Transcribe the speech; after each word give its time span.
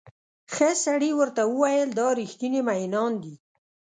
ښه 0.53 0.69
سړي 0.85 1.11
ورته 1.19 1.41
وویل 1.47 1.89
دا 1.99 2.07
ریښتیني 2.19 2.61
مئینان 2.69 3.11
دي. 3.23 3.35